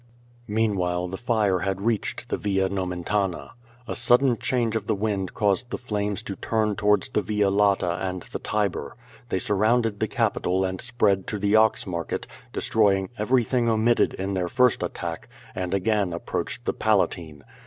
Meanwhile 0.47 1.09
the 1.09 1.17
fire 1.17 1.59
had 1.59 1.81
reached 1.81 2.29
the 2.29 2.37
Via 2.37 2.69
Nomentana. 2.69 3.51
A 3.87 3.95
sudden 3.95 4.35
change 4.35 4.75
of 4.75 4.87
the 4.87 4.95
wind 4.95 5.35
caused 5.35 5.69
the 5.69 5.77
flames 5.77 6.23
to 6.23 6.35
turn 6.37 6.75
towards 6.75 7.09
the 7.09 7.21
Via 7.21 7.51
Lata 7.51 7.99
and 8.03 8.23
the 8.23 8.39
Tiber. 8.39 8.95
They 9.29 9.37
surrounded 9.37 9.99
the 9.99 10.07
Capitol 10.07 10.65
and 10.65 10.81
spread 10.81 11.27
to 11.27 11.37
the 11.37 11.55
Ox 11.55 11.85
Market, 11.85 12.25
destroying 12.51 13.09
everything 13.19 13.69
omitted 13.69 14.15
in 14.15 14.33
their 14.33 14.47
first 14.47 14.81
attack, 14.81 15.27
and 15.53 15.71
again 15.71 16.13
approached 16.13 16.65
the 16.65 16.73
Palatine. 16.73 17.43